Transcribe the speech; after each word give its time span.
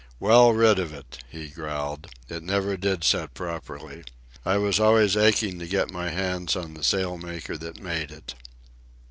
"Well 0.19 0.51
rid 0.53 0.79
of 0.79 0.95
it," 0.95 1.19
he 1.29 1.49
growled. 1.49 2.07
"It 2.27 2.41
never 2.41 2.75
did 2.75 3.03
set 3.03 3.35
properly. 3.35 4.03
I 4.43 4.57
was 4.57 4.79
always 4.79 5.15
aching 5.15 5.59
to 5.59 5.67
get 5.67 5.91
my 5.91 6.09
hands 6.09 6.55
on 6.55 6.73
the 6.73 6.83
sail 6.83 7.19
maker 7.19 7.55
that 7.59 7.79
made 7.79 8.09
it." 8.09 8.33